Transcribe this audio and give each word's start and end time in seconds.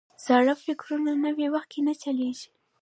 زاړه 0.25 0.53
فکرونه 0.65 1.11
نوي 1.25 1.47
وخت 1.53 1.69
کې 1.73 1.79
نه 1.87 1.93
چلیږي. 2.01 2.47